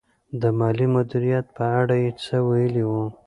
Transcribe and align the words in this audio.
د 0.41 0.43
مالي 0.57 0.87
مدیریت 0.95 1.45
په 1.57 1.63
اړه 1.79 1.95
یې 2.03 2.11
څه 2.23 2.35
ویلي 2.49 2.83
وو؟ 2.89 3.05